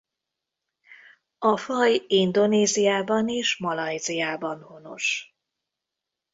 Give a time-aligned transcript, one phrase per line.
[1.39, 5.35] A faj Indonéziában és Malajziában honos.